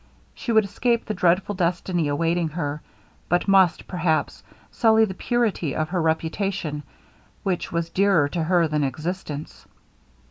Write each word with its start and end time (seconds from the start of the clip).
She 0.33 0.51
would 0.51 0.65
escape 0.65 1.05
the 1.05 1.13
dreadful 1.13 1.53
destiny 1.53 2.07
awaiting 2.07 2.47
her, 2.49 2.81
but 3.29 3.47
must, 3.47 3.87
perhaps, 3.87 4.41
sully 4.71 5.05
the 5.05 5.13
purity 5.13 5.75
of 5.75 5.91
that 5.91 5.99
reputation, 5.99 6.81
which 7.43 7.71
was 7.71 7.91
dearer 7.91 8.27
to 8.29 8.41
her 8.45 8.67
than 8.67 8.83
existence. 8.83 9.67